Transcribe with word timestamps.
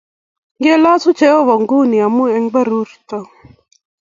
Kilosu 0.61 1.09
Jehovah 1.19 1.57
nguno 1.63 1.97
amun 2.07 2.27
en 2.37 2.45
berurto 2.53 3.17